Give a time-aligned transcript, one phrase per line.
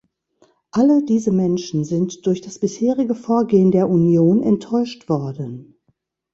[0.71, 5.75] Alle diese Menschen sind durch das bisherige Vorgehen der Union enttäuscht worden.